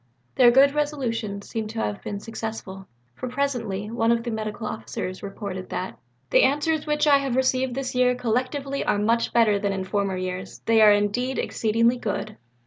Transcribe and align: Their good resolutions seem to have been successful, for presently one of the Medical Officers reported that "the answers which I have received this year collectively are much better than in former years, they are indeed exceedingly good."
Their 0.33 0.49
good 0.49 0.73
resolutions 0.73 1.47
seem 1.47 1.67
to 1.67 1.79
have 1.79 2.01
been 2.01 2.19
successful, 2.19 2.87
for 3.13 3.29
presently 3.29 3.91
one 3.91 4.11
of 4.11 4.23
the 4.23 4.31
Medical 4.31 4.65
Officers 4.65 5.21
reported 5.21 5.69
that 5.69 5.99
"the 6.31 6.41
answers 6.41 6.87
which 6.87 7.05
I 7.05 7.19
have 7.19 7.35
received 7.35 7.75
this 7.75 7.93
year 7.93 8.15
collectively 8.15 8.83
are 8.83 8.97
much 8.97 9.31
better 9.31 9.59
than 9.59 9.73
in 9.73 9.83
former 9.83 10.17
years, 10.17 10.63
they 10.65 10.81
are 10.81 10.91
indeed 10.91 11.37
exceedingly 11.37 11.97
good." 11.97 12.35